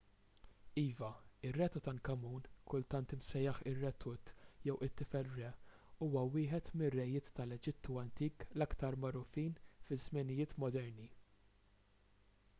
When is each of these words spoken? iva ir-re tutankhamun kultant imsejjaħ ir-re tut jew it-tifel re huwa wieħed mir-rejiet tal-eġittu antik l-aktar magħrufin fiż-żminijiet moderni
iva 0.81 1.07
ir-re 1.47 1.65
tutankhamun 1.73 2.45
kultant 2.71 3.11
imsejjaħ 3.17 3.59
ir-re 3.71 3.91
tut 4.05 4.31
jew 4.69 4.75
it-tifel 4.87 5.29
re 5.35 5.51
huwa 5.99 6.23
wieħed 6.37 6.71
mir-rejiet 6.81 7.29
tal-eġittu 7.41 7.99
antik 8.05 8.47
l-aktar 8.55 8.99
magħrufin 9.05 9.53
fiż-żminijiet 9.91 10.57
moderni 10.65 11.07